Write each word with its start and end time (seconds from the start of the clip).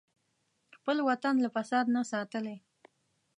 خپل 0.77 0.97
وطن 1.09 1.35
له 1.43 1.49
فساد 1.55 1.85
نه 1.95 2.01
ساتلی. 2.11 2.57